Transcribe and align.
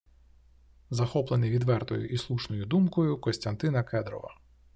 Захоплений 0.89 1.49
відвертою 1.51 2.05
і 2.07 2.17
слушною 2.17 2.65
думкою 2.65 3.17
Костянтина 3.17 3.83
Кедрова 3.83 4.37